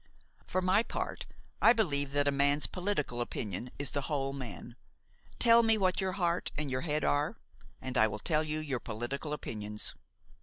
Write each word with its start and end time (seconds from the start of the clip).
For 0.47 0.63
my 0.63 0.81
part, 0.81 1.27
I 1.61 1.73
believe 1.73 2.11
that 2.13 2.27
a 2.27 2.31
man's 2.31 2.65
political 2.65 3.21
opinion 3.21 3.69
is 3.77 3.91
the 3.91 4.01
whole 4.01 4.33
man. 4.33 4.75
Tell 5.37 5.61
me 5.61 5.77
what 5.77 6.01
your 6.01 6.13
heart 6.13 6.51
and 6.57 6.71
your 6.71 6.81
head 6.81 7.03
are 7.03 7.37
and 7.79 7.95
I 7.95 8.07
will 8.07 8.17
tell 8.17 8.43
you 8.43 8.57
your 8.57 8.79
political 8.79 9.31
opinions. 9.31 9.93